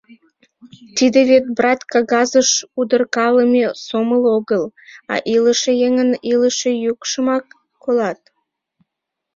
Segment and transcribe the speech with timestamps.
[0.97, 4.63] Тиде вет, брат, кагазыш удыркалыме сомыл огыл,
[5.13, 7.45] а илыше еҥын илыше йӱкшымак
[7.83, 8.19] колат.